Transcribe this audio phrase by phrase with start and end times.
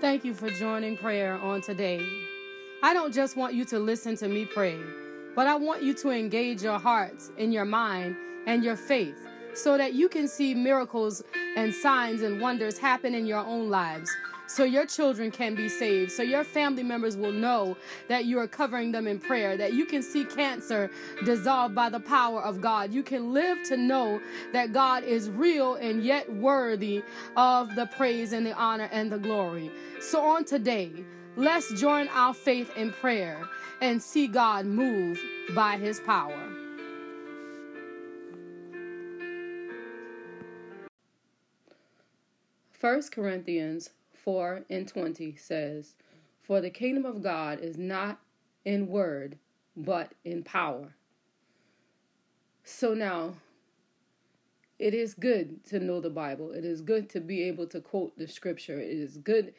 [0.00, 2.06] Thank you for joining prayer on today.
[2.82, 4.78] I don't just want you to listen to me pray,
[5.34, 8.16] but I want you to engage your hearts and your mind
[8.46, 9.16] and your faith
[9.54, 11.22] so that you can see miracles
[11.56, 14.10] and signs and wonders happen in your own lives
[14.46, 17.76] so your children can be saved, so your family members will know
[18.08, 20.90] that you are covering them in prayer, that you can see cancer
[21.24, 22.92] dissolved by the power of God.
[22.92, 24.20] You can live to know
[24.52, 27.02] that God is real and yet worthy
[27.36, 29.70] of the praise and the honor and the glory.
[30.00, 30.92] So on today,
[31.36, 33.48] let's join our faith in prayer
[33.80, 35.20] and see God move
[35.54, 36.53] by his power.
[42.84, 45.94] First Corinthians 4 and 20 says,
[46.42, 48.20] For the kingdom of God is not
[48.62, 49.38] in word,
[49.74, 50.94] but in power.
[52.62, 53.36] So now,
[54.78, 56.52] it is good to know the Bible.
[56.52, 58.78] It is good to be able to quote the scripture.
[58.78, 59.54] It is good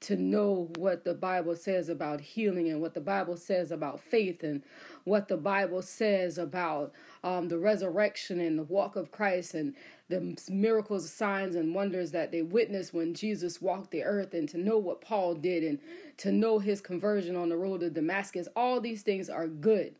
[0.00, 4.44] to know what the Bible says about healing and what the Bible says about faith
[4.44, 4.62] and
[5.02, 6.92] what the Bible says about
[7.24, 9.74] um, the resurrection and the walk of Christ and
[10.08, 14.58] the miracles, signs, and wonders that they witnessed when Jesus walked the earth, and to
[14.58, 15.78] know what Paul did, and
[16.18, 18.48] to know his conversion on the road to Damascus.
[18.56, 19.96] All these things are good.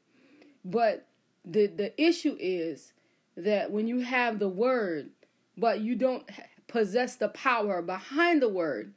[0.65, 1.07] But
[1.45, 2.93] the, the issue is
[3.37, 5.11] that when you have the word,
[5.57, 6.29] but you don't
[6.67, 8.95] possess the power behind the word,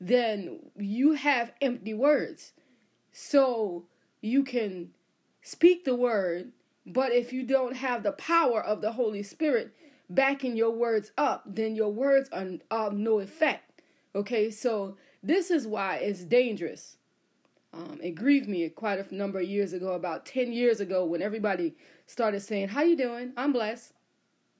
[0.00, 2.52] then you have empty words.
[3.12, 3.84] So
[4.20, 4.90] you can
[5.42, 6.52] speak the word,
[6.86, 9.74] but if you don't have the power of the Holy Spirit
[10.08, 13.82] backing your words up, then your words are of no effect.
[14.14, 16.96] Okay, so this is why it's dangerous.
[17.72, 21.20] Um, it grieved me quite a number of years ago, about 10 years ago, when
[21.20, 21.74] everybody
[22.06, 23.32] started saying, How you doing?
[23.36, 23.92] I'm blessed.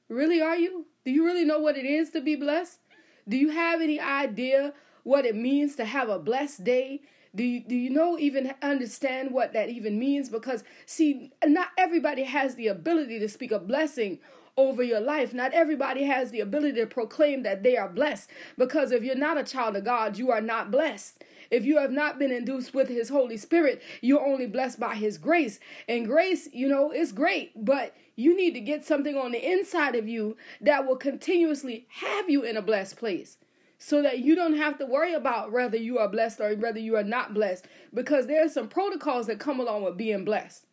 [0.09, 0.87] Really, are you?
[1.05, 2.81] Do you really know what it is to be blessed?
[3.29, 7.03] Do you have any idea what it means to have a blessed day?
[7.35, 10.29] Do you, do you know even understand what that even means?
[10.29, 14.19] Because see, not everybody has the ability to speak a blessing
[14.57, 15.35] over your life.
[15.35, 19.39] Not everybody has the ability to proclaim that they are blessed because if you're not
[19.39, 21.25] a child of God, you are not blessed.
[21.51, 25.19] If you have not been induced with His Holy Spirit, you're only blessed by His
[25.19, 25.61] grace.
[25.89, 29.95] And grace, you know, is great, but you need to get something on the inside
[29.95, 33.37] of you that will continuously have you in a blessed place
[33.79, 36.97] so that you don't have to worry about whether you are blessed or whether you
[36.97, 40.65] are not blessed because there are some protocols that come along with being blessed.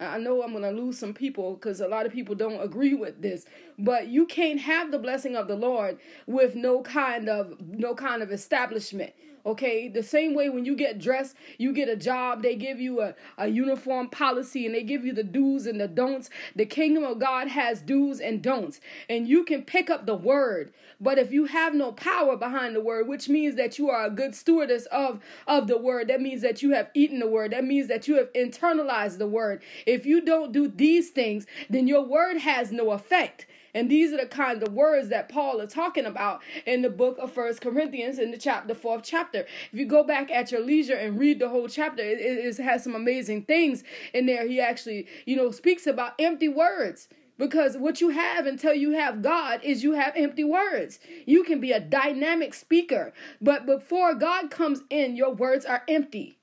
[0.00, 2.94] I know I'm going to lose some people because a lot of people don't agree
[2.94, 3.44] with this,
[3.78, 8.22] but you can't have the blessing of the Lord with no kind of no kind
[8.22, 9.12] of establishment.
[9.50, 13.00] Okay, the same way when you get dressed, you get a job, they give you
[13.00, 16.30] a, a uniform policy and they give you the do's and the don'ts.
[16.54, 20.72] The kingdom of God has do's and don'ts, and you can pick up the word.
[21.00, 24.10] But if you have no power behind the word, which means that you are a
[24.10, 25.18] good stewardess of,
[25.48, 28.18] of the word, that means that you have eaten the word, that means that you
[28.18, 29.64] have internalized the word.
[29.84, 33.46] If you don't do these things, then your word has no effect.
[33.74, 37.16] And these are the kind of words that Paul is talking about in the book
[37.18, 39.46] of First Corinthians in the chapter, fourth chapter.
[39.72, 42.84] If you go back at your leisure and read the whole chapter, it, it has
[42.84, 44.46] some amazing things in there.
[44.46, 47.08] He actually, you know, speaks about empty words.
[47.38, 50.98] Because what you have until you have God is you have empty words.
[51.24, 56.38] You can be a dynamic speaker, but before God comes in, your words are empty.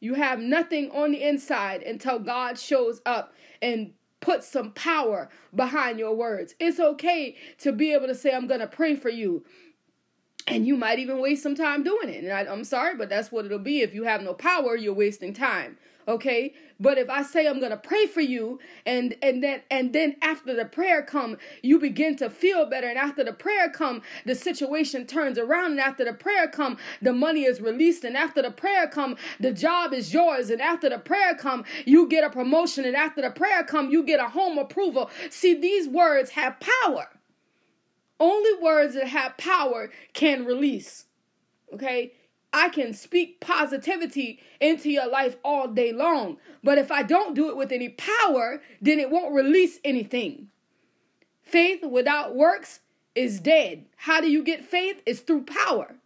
[0.00, 3.32] You have nothing on the inside until God shows up
[3.62, 6.54] and put some power behind your words.
[6.58, 9.44] It's okay to be able to say, I'm going to pray for you.
[10.46, 12.24] And you might even waste some time doing it.
[12.24, 13.82] And I, am sorry, but that's what it'll be.
[13.82, 15.76] If you have no power, you're wasting time
[16.08, 16.54] okay?
[16.80, 20.54] But if i say i'm to pray for you and and then and then after
[20.54, 22.88] the prayer come you begin to feel better.
[22.88, 25.72] And after the prayer come the situation turns around.
[25.72, 28.04] And after the prayer come the money is released.
[28.04, 30.50] And after the prayer come the job is yours.
[30.50, 32.84] And after the prayer come you get a promotion.
[32.84, 35.10] And after the prayer come you get a home approval.
[35.30, 37.08] See these words have power.
[38.20, 41.04] Only words that have power can release
[41.74, 42.12] okay
[42.52, 46.38] I can speak positivity into your life all day long.
[46.64, 50.48] But if I don't do it with any power, then it won't release anything.
[51.42, 52.80] Faith without works
[53.14, 53.86] is dead.
[53.96, 55.02] How do you get faith?
[55.04, 55.96] It's through power.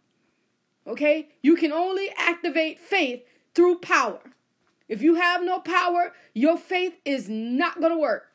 [0.85, 1.29] Okay?
[1.41, 3.23] You can only activate faith
[3.55, 4.19] through power.
[4.87, 8.27] If you have no power, your faith is not going to work.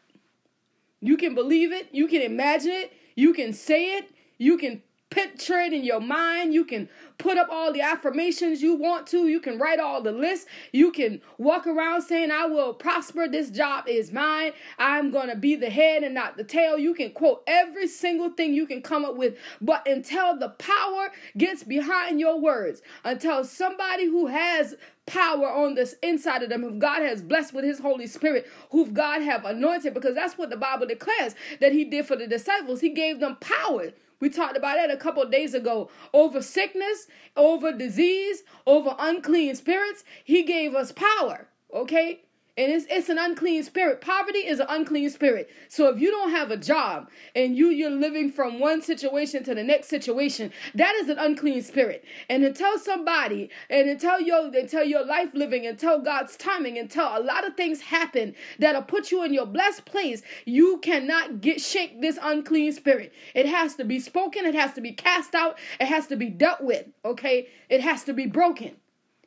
[1.01, 5.59] You can believe it, you can imagine it, you can say it, you can picture
[5.59, 6.53] it in your mind.
[6.55, 6.89] You can
[7.19, 9.29] put up all the affirmations you want to.
[9.29, 10.47] You can write all the lists.
[10.73, 13.27] You can walk around saying, I will prosper.
[13.29, 14.53] This job is mine.
[14.79, 16.79] I'm going to be the head and not the tail.
[16.79, 19.37] You can quote every single thing you can come up with.
[19.61, 24.77] But until the power gets behind your words, until somebody who has
[25.07, 28.87] power on this inside of them, who God has blessed with his Holy Spirit, who
[28.87, 32.81] God have anointed, because that's what the Bible declares that he did for the disciples.
[32.81, 35.91] He gave them power we talked about that a couple days ago.
[36.13, 37.07] Over sickness,
[37.37, 40.05] over disease, over unclean spirits.
[40.25, 41.49] He gave us power.
[41.73, 42.23] Okay?
[42.59, 44.01] And it's, it's an unclean spirit.
[44.01, 45.49] Poverty is an unclean spirit.
[45.69, 49.55] So if you don't have a job and you you're living from one situation to
[49.55, 52.05] the next situation that is an unclean spirit.
[52.29, 57.21] And until somebody and until your until your life living until god's timing until a
[57.21, 60.23] lot of things happen that'll put you in your blessed place.
[60.45, 63.13] You cannot get shake this unclean spirit.
[63.37, 64.45] It has to be spoken.
[64.45, 65.57] It has to be cast out.
[65.79, 66.87] It has to be dealt with.
[67.05, 67.47] Okay?
[67.69, 68.79] It has to be broken.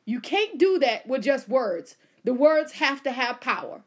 [0.04, 3.82] You can't do that with just words the words have to have power.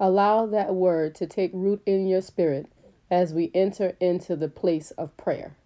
[0.00, 2.66] Allow that word to take root in your spirit
[3.10, 5.56] as we enter into the place of prayer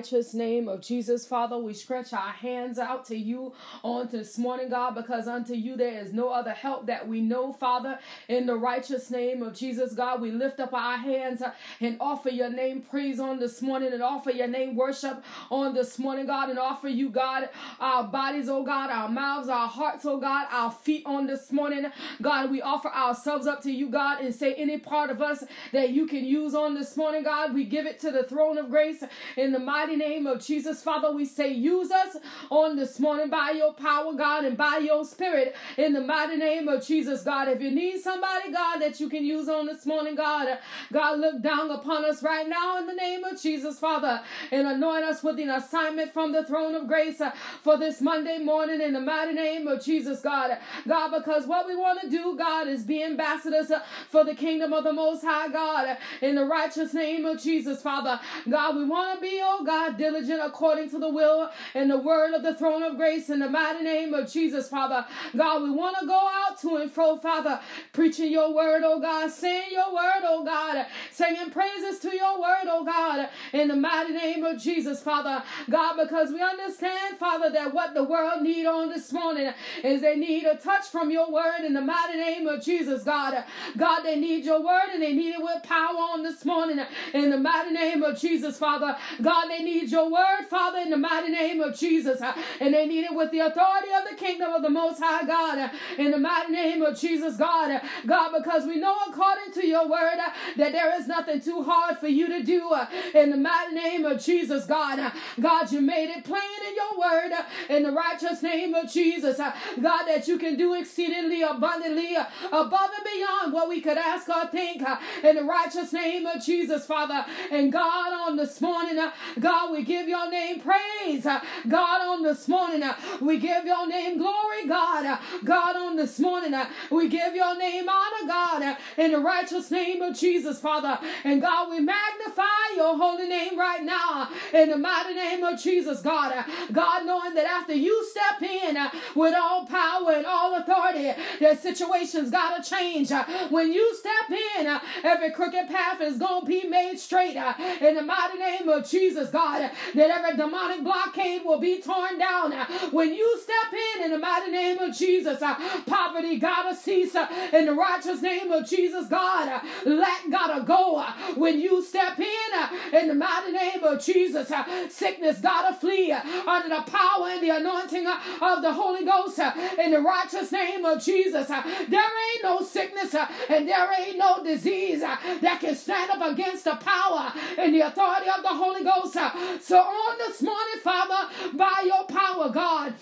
[0.00, 3.52] righteous name of Jesus, Father, we stretch our hands out to you
[3.84, 7.52] on this morning, God, because unto you there is no other help that we know,
[7.52, 8.00] Father.
[8.28, 11.44] In the righteous name of Jesus, God, we lift up our hands
[11.80, 15.96] and offer your name praise on this morning and offer your name worship on this
[15.96, 17.48] morning, God, and offer you, God,
[17.78, 21.86] our bodies, oh God, our mouths, our hearts, oh God, our feet on this morning.
[22.20, 25.90] God, we offer ourselves up to you, God, and say any part of us that
[25.90, 29.04] you can use on this morning, God, we give it to the throne of grace
[29.36, 32.16] in the mighty mighty name of Jesus, Father, we say, use us
[32.48, 36.68] on this morning by your power, God, and by your spirit in the mighty name
[36.68, 37.48] of Jesus, God.
[37.48, 40.56] If you need somebody, God, that you can use on this morning, God,
[40.90, 45.04] God, look down upon us right now in the name of Jesus, Father, and anoint
[45.04, 47.32] us with an assignment from the throne of grace uh,
[47.62, 50.56] for this Monday morning in the mighty name of Jesus, God.
[50.88, 54.72] God, because what we want to do, God, is be ambassadors uh, for the kingdom
[54.72, 58.18] of the Most High, God, in the righteous name of Jesus, Father.
[58.48, 61.98] God, we want to be, oh God, God, diligent according to the will and the
[61.98, 65.04] word of the throne of grace in the mighty name of Jesus, Father.
[65.36, 67.58] God, we want to go out to and fro, Father,
[67.92, 72.66] preaching your word, oh God, saying your word, oh God, singing praises to your word,
[72.66, 75.42] oh God, in the mighty name of Jesus, Father.
[75.68, 80.14] God, because we understand, Father, that what the world need on this morning is they
[80.14, 83.42] need a touch from your word in the mighty name of Jesus, God.
[83.76, 86.78] God, they need your word and they need it with power on this morning
[87.12, 88.96] in the mighty name of Jesus, Father.
[89.20, 92.20] God, they need your word, Father, in the mighty name of Jesus.
[92.20, 95.26] Uh, and they need it with the authority of the kingdom of the Most High
[95.26, 95.58] God.
[95.58, 95.68] Uh,
[95.98, 97.70] in the mighty name of Jesus, God.
[97.70, 101.62] Uh, God, because we know according to your word uh, that there is nothing too
[101.62, 102.68] hard for you to do.
[102.70, 104.98] Uh, in the mighty name of Jesus, God.
[104.98, 107.32] Uh, God, you made it plain in your word.
[107.68, 109.38] In the righteous name of Jesus.
[109.38, 114.46] God, that you can do exceedingly abundantly above and beyond what we could ask or
[114.46, 114.82] think.
[115.22, 117.24] In the righteous name of Jesus, Father.
[117.50, 118.96] And God, on this morning,
[119.40, 121.22] God, God, we give your name praise.
[121.22, 125.16] God, on this morning, uh, we give your name glory, God.
[125.44, 130.02] God, on this morning, uh, we give your name honor, God, in the righteous name
[130.02, 130.98] of Jesus, Father.
[131.22, 136.02] And God, we magnify your holy name right now in the mighty name of Jesus,
[136.02, 136.44] God.
[136.72, 141.62] God, knowing that after you step in uh, with all power and all authority, that
[141.62, 143.12] situations got to change.
[143.50, 147.36] When you step in, every crooked path is going to be made straight
[147.80, 149.43] in the mighty name of Jesus, God.
[149.44, 152.52] God, that every demonic blockade will be torn down.
[152.92, 155.54] When you step in in the mighty name of Jesus, uh,
[155.86, 159.48] poverty gotta cease uh, in the righteous name of Jesus, God.
[159.48, 159.60] Uh,
[159.90, 160.96] lack gotta uh, go.
[160.96, 164.50] Uh, when you step in uh, in the mighty name of Jesus,
[164.88, 169.38] sickness gotta flee under the power and the anointing of the Holy Ghost
[169.78, 171.48] in the righteous name of Jesus.
[171.48, 171.60] There
[172.00, 173.14] ain't no sickness
[173.48, 178.30] and there ain't no disease that can stand up against the power and the authority
[178.34, 179.16] of the Holy Ghost.
[179.60, 182.94] So on this morning, Father, by your power, God,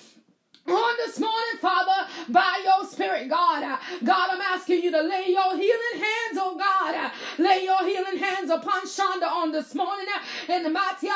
[0.68, 3.78] on this morning, Father, by your Spirit, God.
[4.04, 7.10] God, I'm asking you to lay your healing hands, oh God.
[7.38, 10.06] Lay your healing hands upon Shonda on this morning
[10.48, 11.08] in the mighty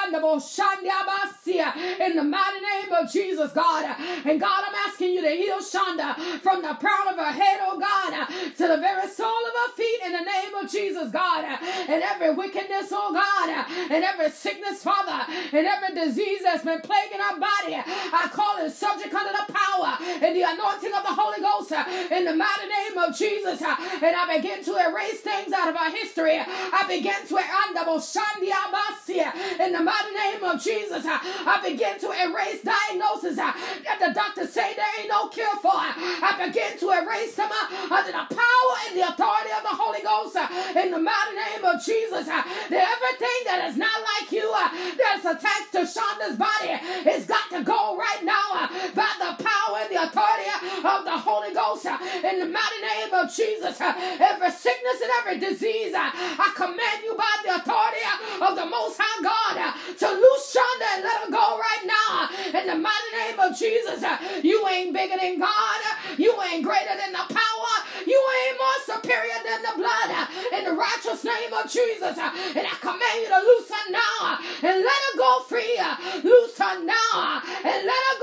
[2.06, 3.96] in the mighty name of Jesus, God.
[4.24, 7.78] And God, I'm asking you to heal Shonda from the crown of her head, oh
[7.78, 8.26] God,
[8.56, 11.44] to the very sole of her feet in the name of Jesus, God.
[11.88, 17.20] And every wickedness, oh God, and every sickness, Father, and every disease that's been plaguing
[17.20, 21.40] our body, I call it subject under the power and the anointing of the Holy
[21.40, 23.61] Ghost uh, in the mighty name of Jesus.
[23.62, 26.38] Uh, and I begin to erase things out of our history.
[26.38, 27.37] I begin to
[29.16, 31.05] obscurity uh, in the mighty name of Jesus.
[31.05, 33.52] Uh, I begin to erase diagnosis uh,
[33.85, 35.73] that the doctors say there ain't no cure for.
[35.75, 40.37] I begin to erase them under the power and the authority of the Holy Ghost
[40.76, 42.26] in the mighty name of Jesus.
[42.26, 44.47] That everything that is not like you
[44.99, 46.76] that's attached to Shonda's body
[47.07, 50.47] has got to go right now by the power and the authority
[50.85, 53.80] of the Holy Ghost in the mighty name of Jesus.
[53.80, 58.04] Every sickness and every disease, I command you by the authority
[58.40, 62.28] of the Most High God to loose Shonda and let her go right now
[62.61, 64.04] in the mighty name of Jesus.
[64.42, 65.80] You ain't bigger than God.
[66.18, 67.75] You ain't greater than the power.
[68.06, 72.16] You ain't more superior than the blood in the righteous name of Jesus.
[72.16, 75.78] And I command you to loose her now and let her go free.
[76.23, 78.15] Loose her now and let her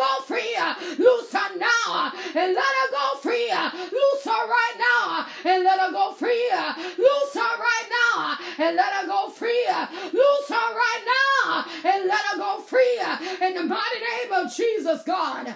[2.44, 3.50] and let her go free.
[3.52, 6.50] Loose her right now and let her go free.
[6.98, 9.66] Loose her right now and let her go free.
[10.12, 13.00] Loose her right now and let her go free.
[13.42, 15.54] In the mighty name of Jesus, God,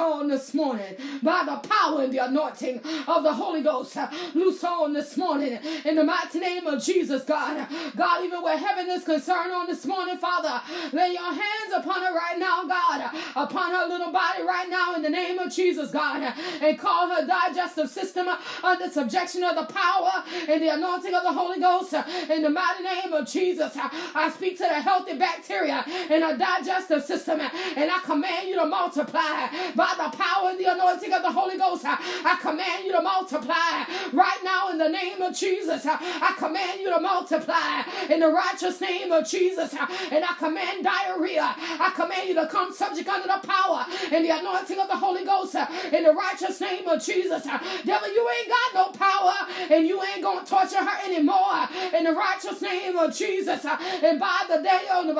[0.00, 3.96] on this morning by the power and the anointing of the Holy Ghost.
[4.34, 7.68] Loose on this morning in the mighty name of Jesus, God.
[7.96, 10.60] God, even where heaven is concerned on this morning, Father,
[10.92, 15.02] lay your hands upon her right now, God, upon her little body right now in
[15.02, 18.26] the name of Jesus, God, and call her digestive system
[18.64, 21.92] under subjection of the power and the anointing of the Holy Ghost
[22.30, 23.76] in the mighty name of Jesus.
[23.76, 28.66] I speak to the healthy bacteria in her digestive system and I command you to
[28.66, 31.84] multiply by the power and the anointing of the Holy Ghost.
[31.84, 35.86] Uh, I command you to multiply right now in the name of Jesus.
[35.86, 39.74] Uh, I command you to multiply in the righteous name of Jesus.
[39.74, 41.54] Uh, and I command diarrhea.
[41.56, 45.24] I command you to come subject under the power and the anointing of the Holy
[45.24, 45.54] Ghost
[45.92, 47.44] in the righteous name of Jesus.
[47.44, 49.34] Devil, you ain't got no power
[49.70, 53.64] and you ain't going to torture her anymore in the righteous name of Jesus.
[53.64, 55.14] And by the day on the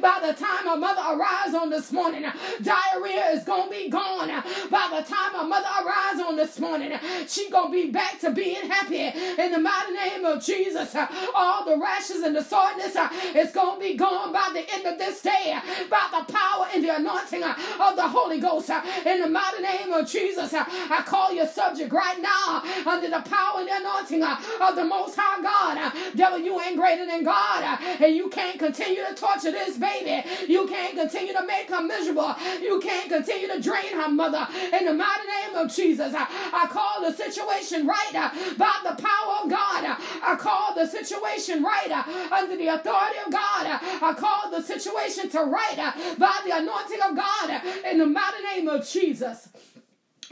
[0.00, 2.22] by the time her mother arrives on this morning,
[2.62, 4.28] diarrhea is going to be gone.
[4.70, 6.98] By the time my mother arrives on this morning,
[7.28, 10.94] she going to be back to being happy in the mighty name of Jesus.
[11.34, 12.96] All the rashes and the soreness
[13.34, 15.58] is going to be gone by the end of this day
[15.90, 18.70] by the power and the anointing of the Holy Ghost.
[19.04, 23.60] In the mighty name of Jesus, I call your subject right now under the power
[23.60, 25.92] and the anointing of the Most High God.
[26.14, 30.26] Devil, you ain't greater than God, and you can't continue to torture this baby.
[30.48, 32.34] You can't continue to make her miserable.
[32.60, 34.46] You can't continue to drain her mother.
[34.72, 39.34] In the mighty name of Jesus, I call the situation right uh, by the power
[39.42, 39.98] of God.
[40.22, 43.80] I call the situation right uh, under the authority of God.
[44.02, 48.42] I call the situation to right uh, by the anointing of God in the mighty
[48.54, 49.48] name of Jesus.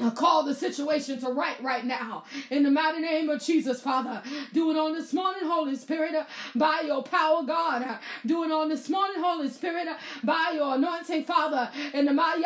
[0.01, 2.25] I call the situation to right right now.
[2.51, 4.23] In the mighty name of Jesus, Father.
[4.53, 6.15] Do it on this morning, Holy Spirit,
[6.55, 7.99] by your power, God.
[8.27, 9.87] Do it on this morning, Holy Spirit,
[10.25, 11.71] by your anointing, Father.
[11.93, 12.43] In the mighty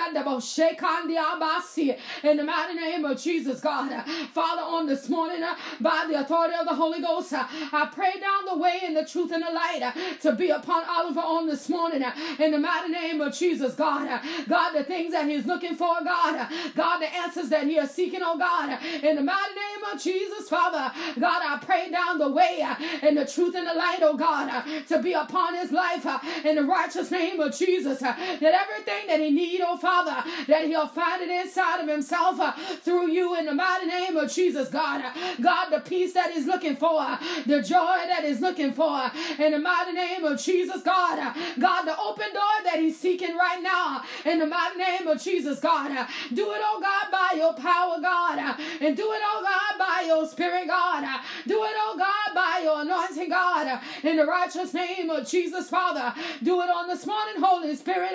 [2.23, 4.05] in the mighty name of Jesus, God.
[4.35, 5.43] Father, on this morning,
[5.81, 9.33] by the authority of the Holy Ghost, I pray down the way in the truth
[9.33, 12.05] and the light to be upon Oliver on this morning.
[12.39, 14.21] In the mighty name of Jesus, God.
[14.49, 16.49] God, the things that he's looking for, God.
[16.75, 18.79] God, the answer answers that he is seeking, oh God.
[19.03, 22.67] In the mighty name of Jesus, Father, God, I pray down the way
[23.03, 26.07] and the truth and the light, oh God, to be upon his life
[26.45, 28.01] in the righteous name of Jesus.
[28.01, 32.39] That everything that he need, oh Father, that he'll find it inside of himself
[32.83, 35.05] through you in the mighty name of Jesus, God.
[35.41, 39.59] God, the peace that he's looking for, the joy that he's looking for, in the
[39.59, 41.35] mighty name of Jesus, God.
[41.59, 45.61] God, the open door that he's seeking right now, in the mighty name of Jesus,
[45.61, 45.89] God.
[46.33, 48.39] Do it, oh God, by your power, God.
[48.81, 51.05] And do it, oh God, by your spirit, God.
[51.47, 53.81] Do it, oh God, by your anointing, God.
[54.03, 56.15] In the righteous name of Jesus, Father.
[56.43, 58.13] Do it on this morning, Holy Spirit.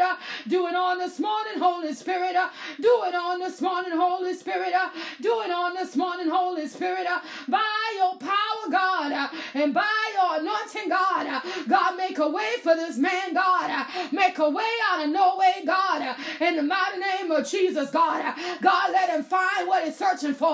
[0.47, 2.35] Do it on this morning, Holy Spirit.
[2.79, 4.73] Do it on this morning, Holy Spirit.
[5.21, 7.07] Do it on this morning, Holy Spirit.
[7.47, 9.29] By your power, God.
[9.53, 11.41] And by your anointing, God.
[11.67, 13.87] God, make a way for this man, God.
[14.11, 16.15] Make a way out of no way, God.
[16.39, 18.35] In the mighty name of Jesus, God.
[18.61, 20.53] God, let him find what he's searching for.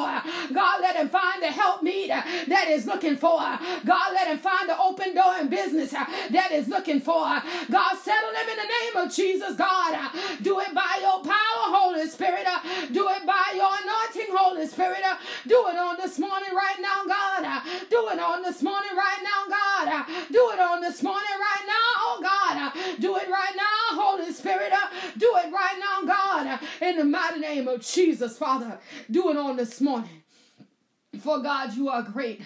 [0.54, 3.40] God, let him find the help need that is looking for.
[3.40, 7.24] God, let him find the open door in business that is looking for.
[7.70, 10.12] God, settle him in the name of Jesus, God.
[10.42, 12.48] Do it by your power, Holy Spirit.
[12.92, 15.04] Do it by your anointing, Holy Spirit.
[15.48, 17.64] Do it on this morning right now, God.
[17.90, 20.06] Do it on this morning right now, God.
[20.32, 22.74] Do it on this morning right now, oh God.
[23.00, 24.72] Do it right now, Holy Spirit.
[25.18, 26.60] Do it right now, God.
[26.82, 27.80] In the mighty name of.
[27.82, 30.24] Jesus, Father, do it on this morning.
[31.22, 32.42] For God, you are great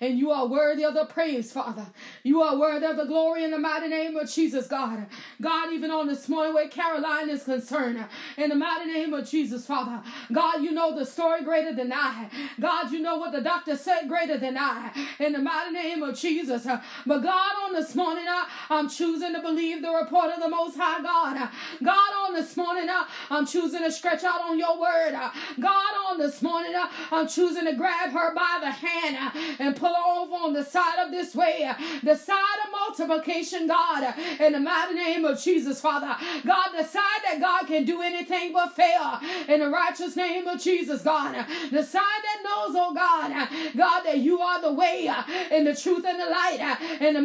[0.00, 1.86] and you are worthy of the praise, Father.
[2.22, 5.06] You are worthy of the glory in the mighty name of Jesus, God.
[5.40, 8.04] God, even on this morning where Caroline is concerned,
[8.36, 10.02] in the mighty name of Jesus, Father.
[10.32, 12.28] God, you know the story greater than I.
[12.60, 14.92] God, you know what the doctor said greater than I.
[15.18, 16.66] In the mighty name of Jesus.
[17.06, 20.76] But God, on this morning, uh, I'm choosing to believe the report of the Most
[20.76, 21.48] High God.
[21.82, 25.12] God, on this morning, uh, I'm choosing to stretch out on your word.
[25.60, 29.76] God, on this morning, uh, I'm choosing to grab her by the hand uh, and
[29.76, 34.04] put pull over on the side of this way, uh, the side of multiplication, God,
[34.04, 34.12] uh,
[34.44, 36.14] in the mighty name of Jesus, Father.
[36.44, 40.60] God, the side that God can do anything but fail, in the righteous name of
[40.60, 41.34] Jesus, God.
[41.70, 45.10] The side that knows, oh God, God, that you are the way
[45.50, 47.18] and the truth and the light, in the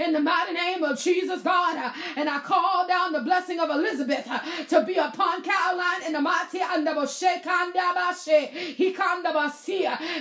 [0.00, 1.92] in the mighty name of Jesus, God.
[2.16, 4.28] And I call down the blessing of Elizabeth
[4.68, 6.94] to be upon Caroline in the mighty and the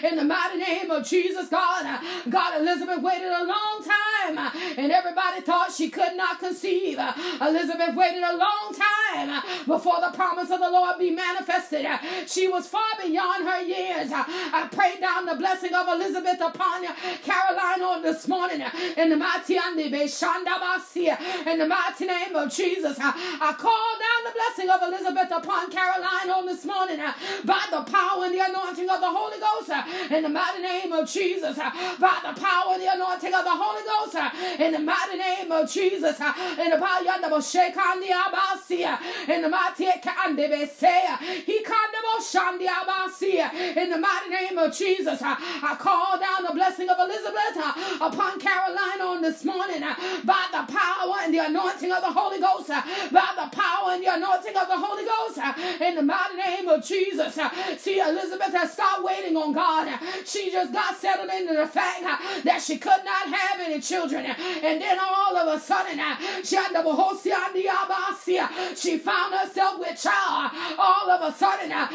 [0.04, 2.00] in the mighty name of Jesus, God.
[2.30, 4.38] God, Elizabeth waited a long time
[4.78, 7.00] and everybody thought she could not conceive.
[7.42, 11.86] Elizabeth waited a long time before the promise of the Lord be manifested.
[12.28, 14.12] She was far beyond her years.
[14.12, 16.86] I pray down the blessing of Elizabeth upon
[17.24, 18.62] Caroline on this morning
[18.98, 19.76] in the mighty in
[21.60, 22.98] the mighty name of Jesus.
[23.00, 27.00] I call down the blessing of Elizabeth upon Caroline on this morning
[27.46, 30.92] by the power and the anointing of the Holy Ghost uh, in the mighty name
[30.92, 34.30] of Jesus, uh, by the power and the anointing of the Holy Ghost, uh,
[34.64, 38.98] in the mighty name of Jesus, uh, in the power of the Shekandi Abasia,
[39.30, 40.50] in the mighty Kandi
[41.46, 41.64] he
[42.24, 47.58] Shandi Abasia, in the mighty name of Jesus, I call down the blessing of Elizabeth
[48.02, 52.70] upon Caroline on this morning, by the power and the anointing of the Holy Ghost,
[52.70, 55.38] by the power and the anointing of the Holy Ghost,
[55.82, 57.38] in the mighty name of Jesus.
[57.78, 60.00] See, Elizabeth has stopped waiting on God.
[60.26, 62.04] She just got settled into the fact
[62.44, 64.26] that she could not have any children.
[64.26, 66.00] And then all of a sudden,
[66.44, 66.56] she
[68.98, 70.52] found herself with child.
[70.78, 71.88] All of a sudden, the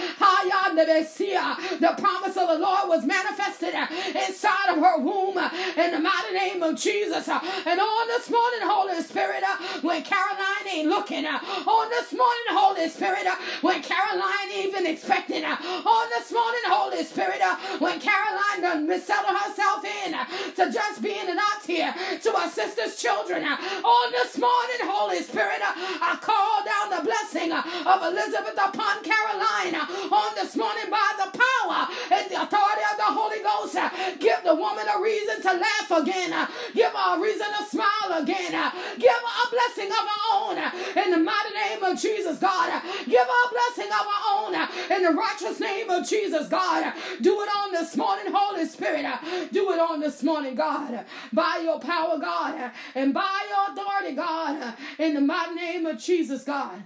[1.99, 3.75] promise of the Lord was manifested
[4.15, 7.29] inside of her womb in the mighty name of Jesus.
[7.29, 9.43] And on this morning, Holy Spirit,
[9.83, 15.45] when Caroline ain't looking, uh, on this morning, Holy Spirit, uh, when Caroline even expecting,
[15.45, 17.41] uh, on this morning, Holy Spirit,
[17.79, 20.13] when Caroline done settle herself in
[20.57, 23.45] to just being an aunt here to her sister's children.
[23.45, 29.75] On this morning, Holy Spirit, I call down the blessing of Elizabeth upon Caroline
[30.11, 33.77] on this morning by the power and the authority of the Holy Ghost.
[34.19, 36.35] Give the woman a reason to laugh again.
[36.75, 38.53] Give her a reason to smile again.
[38.99, 40.59] Give her a blessing of our own
[40.97, 42.83] in the mighty name of Jesus, God.
[43.07, 44.55] Give our blessing of our own
[44.97, 46.93] in the righteous name of Jesus, God.
[47.21, 49.05] Do it on this morning Holy Spirit.
[49.53, 54.75] Do it on this morning, God, by your power, God, and by your authority, God,
[54.99, 56.83] in the mighty name of Jesus, God.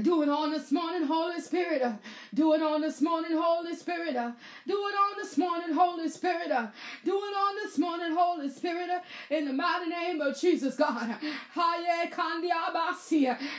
[0.00, 1.82] Do it on this morning, Holy Spirit.
[1.82, 1.92] Uh,
[2.32, 4.16] do it on this morning, Holy Spirit.
[4.16, 4.32] Uh,
[4.66, 6.50] do it on this morning, Holy Spirit.
[6.50, 6.68] Uh,
[7.04, 8.88] do it on this morning, Holy Spirit.
[9.28, 11.16] In the mighty name of Jesus, God.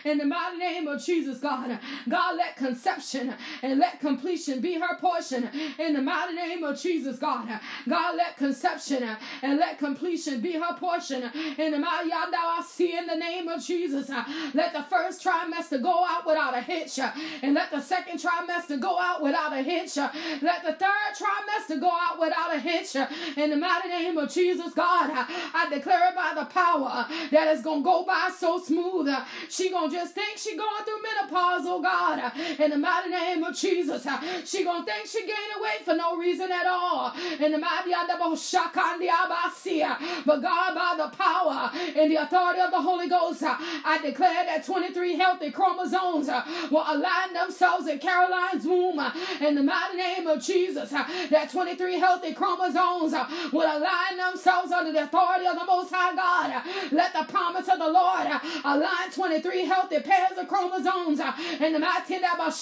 [0.06, 1.80] In the mighty name of Jesus, God.
[2.10, 5.50] God, let conception and let completion be her portion.
[5.78, 7.48] In the mighty name of Jesus, God.
[7.88, 9.08] God, let conception
[9.44, 11.30] and let completion be her portion.
[11.60, 12.10] In the mighty
[12.82, 14.10] in the name of Jesus.
[14.54, 17.00] Let the first trimester go out without a hitch.
[17.42, 19.98] And let the second trimester go out without a hitch.
[19.98, 22.96] Let the third trimester go out without a hitch.
[23.38, 27.62] In the mighty name of Jesus, God, I declare it by the power that is
[27.62, 29.10] going to go by so smooth.
[29.50, 32.32] She going to just think she going through menopause, oh God.
[32.60, 34.08] In the mighty name of Jesus,
[34.46, 37.14] she going to think she gaining weight for no reason at all.
[37.40, 37.94] In the mighty
[40.26, 44.66] but God, by the power and the authority of the Holy Ghost, I declare that
[44.66, 45.94] 23 healthy chromosomes
[46.30, 50.94] uh, will align themselves in Caroline's womb uh, in the mighty name of Jesus.
[50.94, 55.92] Uh, that 23 healthy chromosomes uh, will align themselves under the authority of the Most
[55.92, 56.52] High God.
[56.52, 61.20] Uh, let the promise of the Lord uh, align 23 healthy pairs of chromosomes
[61.60, 62.54] in the mighty name of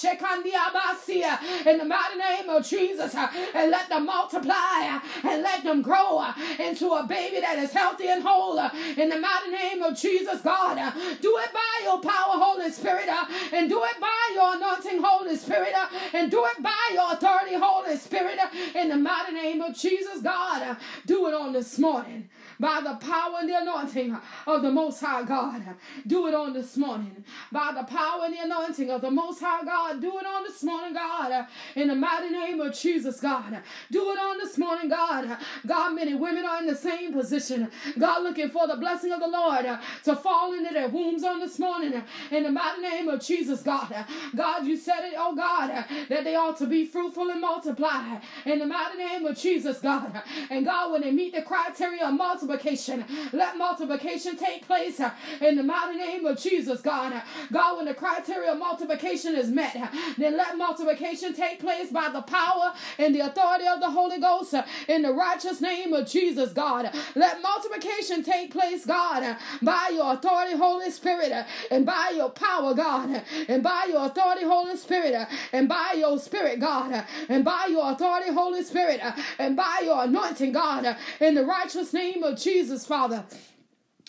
[1.66, 6.24] in the mighty name of Jesus and let them multiply and let them grow
[6.58, 8.58] into a baby that is healthy and whole
[8.96, 10.76] in the mighty name of Jesus God.
[11.20, 15.36] Do it by your power, Holy Spirit Uh, and do it by your anointing, Holy
[15.36, 19.60] Spirit, uh, and do it by your authority, Holy Spirit, uh, in the mighty name
[19.60, 20.76] of Jesus, God.
[21.06, 25.24] Do it on this morning by the power and the anointing of the Most High
[25.24, 25.62] God.
[26.06, 29.64] Do it on this morning by the power and the anointing of the Most High
[29.64, 30.00] God.
[30.00, 33.60] Do it on this morning, God, in the mighty name of Jesus, God.
[33.90, 35.36] Do it on this morning, God.
[35.66, 37.70] God, many women are in the same position.
[37.98, 39.66] God, looking for the blessing of the Lord
[40.04, 43.94] to fall into their wombs on this morning, in the mighty name of Jesus, God.
[44.34, 48.58] God, you said it, oh God, that they ought to be fruitful and multiply in
[48.58, 50.22] the mighty name of Jesus, God.
[50.50, 55.00] And God, when they meet the criteria of multiplication, let multiplication take place.
[55.40, 57.22] In the mighty name of Jesus, God.
[57.52, 59.76] God, when the criteria of multiplication is met,
[60.18, 64.54] then let multiplication take place by the power and the authority of the Holy Ghost.
[64.88, 66.90] In the righteous name of Jesus, God.
[67.14, 71.32] Let multiplication take place, God, by your authority, Holy Spirit,
[71.70, 76.60] and by your power, God, and by your authority, Holy Spirit, and by your spirit,
[76.60, 79.00] God, and by your authority, Holy Spirit,
[79.38, 83.24] and by your anointing, God, in the righteous name of Jesus, Father.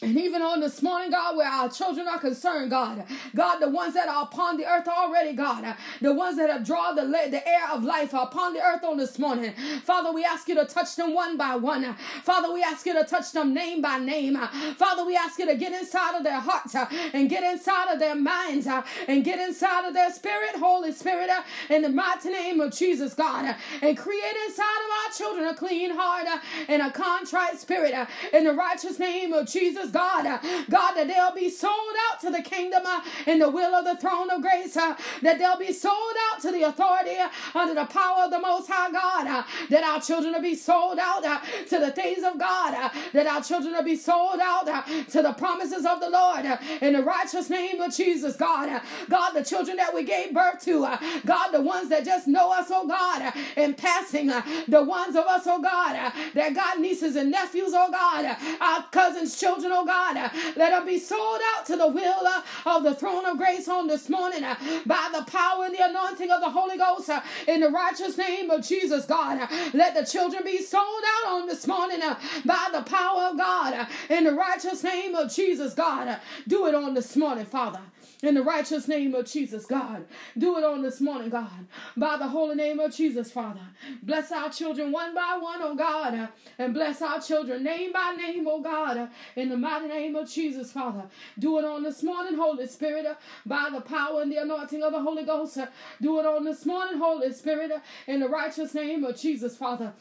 [0.01, 3.93] And even on this morning, God, where our children are concerned, God, God, the ones
[3.93, 7.69] that are upon the earth already, God, the ones that have drawn the, the air
[7.71, 9.53] of life upon the earth on this morning,
[9.84, 11.95] Father, we ask you to touch them one by one.
[12.23, 14.36] Father, we ask you to touch them name by name.
[14.77, 16.75] Father, we ask you to get inside of their hearts
[17.13, 18.67] and get inside of their minds
[19.08, 21.29] and get inside of their spirit, Holy Spirit,
[21.69, 25.91] in the mighty name of Jesus, God, and create inside of our children a clean
[25.95, 26.27] heart
[26.67, 27.93] and a contrite spirit
[28.34, 29.83] in the righteous name of Jesus.
[29.91, 30.26] God.
[30.26, 33.86] Uh, God, that they'll be sold out to the kingdom uh, in the will of
[33.86, 37.74] the throne of grace, uh, that they'll be sold out to the authority uh, under
[37.74, 41.26] the power of the Most High God, uh, that our children will be sold out
[41.26, 44.65] uh, to the things of God, that our children will be sold out
[45.10, 46.46] to the promises of the Lord
[46.82, 48.82] in the righteous name of Jesus, God.
[49.10, 50.82] God, the children that we gave birth to,
[51.26, 55.43] God, the ones that just know us, oh God, in passing, the ones of us,
[55.48, 60.31] oh God, that got nieces and nephews, oh God, our cousins, children, oh God.
[60.55, 62.27] Let them be sold out to the will
[62.65, 64.41] of the throne of grace on this morning
[64.86, 67.09] by the power and the anointing of the Holy Ghost
[67.47, 69.49] in the righteous name of Jesus, God.
[69.73, 71.99] Let the children be sold out on this morning
[72.45, 76.19] by the power of God in the righteous name of Jesus, God.
[76.47, 77.81] Do it on this morning, Father
[78.23, 80.05] in the righteous name of Jesus, God.
[80.38, 83.59] Do it on this morning, God, by the holy name of Jesus, Father.
[84.01, 88.47] Bless our children one by one, oh God, and bless our children name by name,
[88.47, 91.03] oh God, in the mighty name of Jesus, Father.
[91.38, 93.05] Do it on this morning, Holy Spirit,
[93.45, 95.57] by the power and the anointing of the Holy Ghost.
[96.01, 97.71] Do it on this morning, Holy Spirit,
[98.07, 99.93] in the righteous name of Jesus, Father.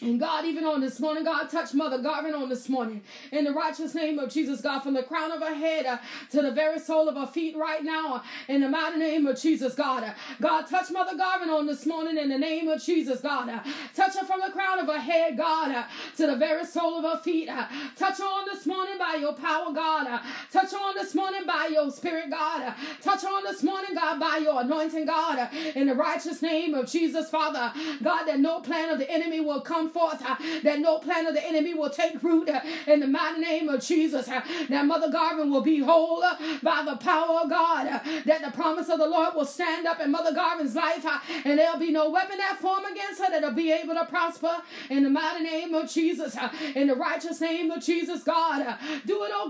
[0.00, 3.02] And God, even on this morning, God, touch Mother Garvin on this morning.
[3.30, 5.98] In the righteous name of Jesus, God, from the crown of her head uh,
[6.30, 9.38] to the very sole of her feet right now, uh, in the mighty name of
[9.40, 10.02] Jesus, God.
[10.02, 13.48] Uh, God, touch Mother Garvin on this morning in the name of Jesus, God.
[13.50, 13.60] Uh,
[13.94, 15.84] touch her from the crown of her head, God, uh,
[16.16, 17.48] to the very sole of her feet.
[17.48, 20.20] Uh, touch her on this morning by your power, God.
[20.50, 22.74] touch her on this morning by your spirit, God.
[23.02, 25.48] touch her on this morning, God, by your anointing, God.
[25.76, 27.72] in the righteous name of Jesus, Father.
[28.02, 31.34] God, that no plan of the enemy will come forth, uh, that no plan of
[31.34, 34.28] the enemy will take root uh, in the mighty name of Jesus.
[34.28, 38.42] Uh, that Mother Garvin will be whole uh, by the power of God, uh, that
[38.42, 41.78] the promise of the Lord will stand up in Mother Garvin's life, uh, and there'll
[41.78, 44.56] be no weapon that form against her that'll be able to prosper
[44.90, 46.36] in the mighty name of Jesus,
[46.74, 48.76] in the righteous name of Jesus, God.
[49.06, 49.41] do it, by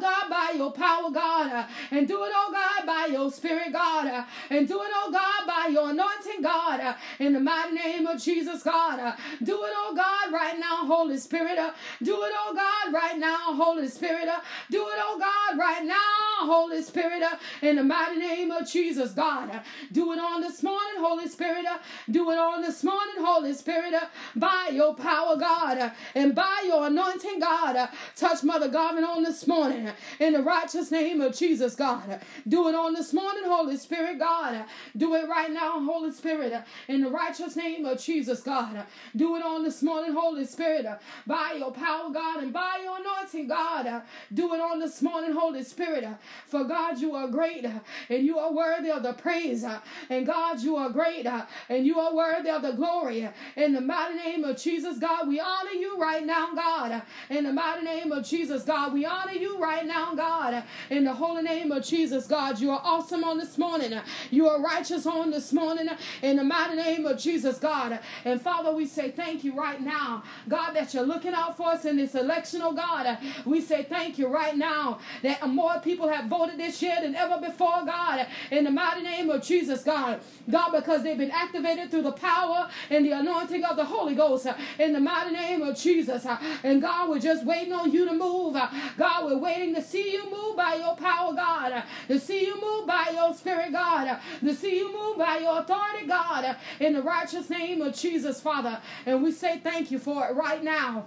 [0.63, 4.91] your power, God, and do it, oh God, by your spirit, God, and do it,
[4.95, 9.15] oh God, by your anointing, God, in the mighty name of Jesus, God.
[9.43, 11.59] do it, oh God, right now, Holy Spirit.
[11.59, 11.73] Uh,
[12.03, 14.29] do it, oh God, right now, Holy Spirit.
[14.29, 17.23] Uh, do it, oh God, right now, Holy Spirit.
[17.23, 19.51] Uh, in the mighty name of Jesus, God.
[19.51, 21.67] Uh, do it on this morning, Holy Spirit.
[21.67, 21.79] Uh,
[22.11, 23.95] do it on this morning, Holy Spirit.
[23.95, 27.77] Uh, by your power, God, uh, and by your anointing, God.
[27.77, 29.89] Uh, touch Mother Garvin on this morning.
[29.89, 32.21] Uh, in the righteous name of Jesus, God.
[32.47, 34.65] Do it on this morning, Holy Spirit, God.
[34.95, 36.53] Do it right now, Holy Spirit.
[36.89, 38.85] In the righteous name of Jesus, God.
[39.17, 40.87] Do it on this morning, Holy Spirit,
[41.27, 44.03] by your power, God, and by your anointing, God.
[44.33, 46.07] Do it on this morning, Holy Spirit.
[46.47, 49.65] For God, you are great and you are worthy of the praise.
[50.11, 51.27] And God, you are great
[51.71, 53.27] and you are worthy of the glory.
[53.57, 57.03] In the mighty name of Jesus, God, we honor you right now, God.
[57.31, 60.42] In the mighty name of Jesus, God, we honor you right now, God.
[60.91, 63.99] In the holy name of Jesus, God, you are awesome on this morning.
[64.31, 65.89] You are righteous on this morning.
[66.23, 68.01] In the mighty name of Jesus, God.
[68.25, 71.85] And Father, we say thank you right now God, that you're looking out for us
[71.85, 73.19] in this election, oh God.
[73.45, 77.41] We say thank you right now that more people have voted this year than ever
[77.41, 78.27] before, God.
[78.51, 80.21] In the mighty name of Jesus, God.
[80.51, 84.47] God, because they've been activated through the power and the anointing of the Holy Ghost.
[84.79, 86.27] In the mighty name of Jesus.
[86.63, 88.55] And God, we're just waiting on you to move.
[88.55, 91.83] God, we're waiting to see you move by your power, God.
[92.09, 94.19] To see you move by your spirit, God.
[94.41, 96.57] To see you move by your authority, God.
[96.81, 98.81] In the righteous name of Jesus, Father.
[99.07, 101.07] And we say thank you for it right now.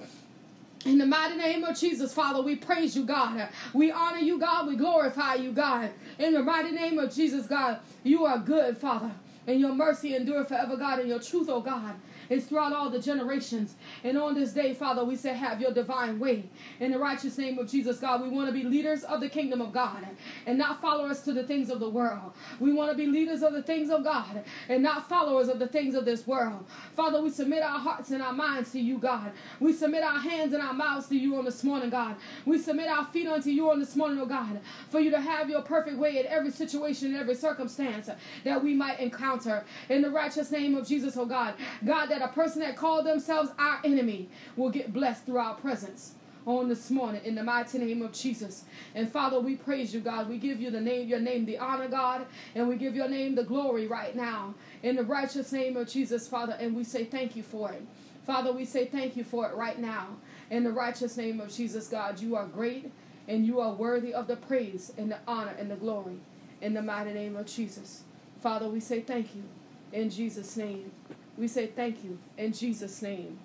[0.86, 3.50] In the mighty name of Jesus, Father, we praise you, God.
[3.74, 4.68] We honor you, God.
[4.68, 5.90] We glorify you, God.
[6.20, 9.12] In the mighty name of Jesus, God, you are good, Father.
[9.48, 11.96] And your mercy endure forever, God, and your truth, oh God
[12.30, 13.76] is throughout all the generations.
[14.04, 16.50] And on this day, Father, we say, have your divine way.
[16.80, 19.62] In the righteous name of Jesus, God, we want to be leaders of the kingdom
[19.62, 20.06] of God
[20.46, 22.34] and not followers to the things of the world.
[22.60, 25.68] We want to be leaders of the things of God and not followers of the
[25.68, 26.66] things of this world.
[26.96, 29.32] Father, we submit our hearts and our minds to you, God.
[29.60, 32.16] We submit our hands and our mouths to you on this morning, God.
[32.46, 34.60] We submit our feet unto you on this morning, oh God,
[34.90, 38.10] for you to have your perfect way in every situation, in every circumstance
[38.44, 39.64] that we might encounter.
[39.90, 41.56] In the righteous name of Jesus, oh God.
[41.86, 46.14] God, that a person that called themselves our enemy will get blessed through our presence
[46.46, 48.64] on this morning in the mighty name of Jesus.
[48.94, 50.30] And Father, we praise you, God.
[50.30, 53.36] We give you the name, your name, the honor, God, and we give your name
[53.36, 56.56] the glory right now in the righteous name of Jesus, Father.
[56.60, 57.86] And we say thank you for it.
[58.26, 60.08] Father, we say thank you for it right now
[60.50, 62.22] in the righteous name of Jesus, God.
[62.22, 62.92] You are great
[63.28, 66.20] and you are worthy of the praise and the honor and the glory
[66.62, 68.04] in the mighty name of Jesus.
[68.40, 69.44] Father, we say thank you
[69.92, 70.92] in Jesus' name.
[71.38, 73.38] We say thank you in Jesus' name.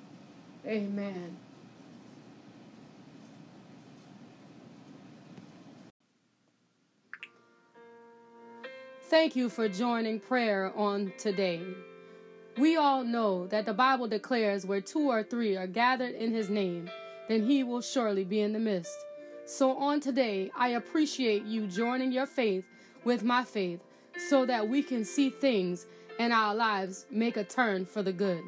[0.66, 1.37] Amen.
[9.11, 11.62] Thank you for joining prayer on today.
[12.57, 16.48] We all know that the Bible declares where two or three are gathered in his
[16.48, 16.88] name,
[17.29, 18.96] then he will surely be in the midst.
[19.46, 22.64] So on today, I appreciate you joining your faith
[23.03, 23.81] with my faith
[24.29, 25.87] so that we can see things
[26.21, 28.45] and our lives make a turn for the good.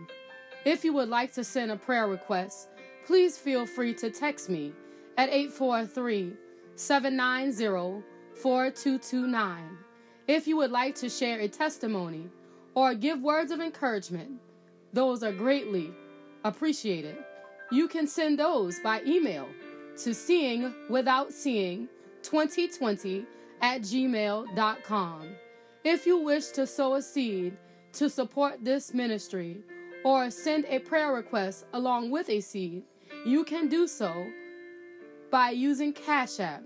[0.67, 2.69] If you would like to send a prayer request,
[3.07, 4.75] please feel free to text me
[5.17, 6.35] at 843
[6.77, 8.05] 790
[8.35, 9.79] 4229.
[10.29, 12.29] If you would like to share a testimony
[12.75, 14.33] or give words of encouragement,
[14.93, 15.93] those are greatly
[16.45, 17.17] appreciated.
[17.71, 19.49] You can send those by email
[20.03, 21.89] to seeing without seeing
[22.23, 23.25] 2020
[23.63, 25.29] at gmail.com.
[25.85, 27.57] If you wish to sow a seed
[27.95, 29.62] to support this ministry
[30.05, 32.85] or send a prayer request along with a seed,
[33.27, 34.27] you can do so
[35.33, 36.62] by using Cash App.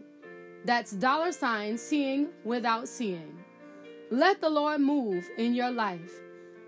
[0.66, 3.38] That's dollar sign seeing without seeing.
[4.10, 6.12] Let the Lord move in your life.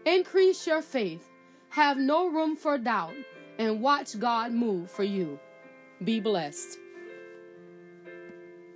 [0.07, 1.29] Increase your faith.
[1.69, 3.15] Have no room for doubt
[3.59, 5.39] and watch God move for you.
[6.03, 6.79] Be blessed.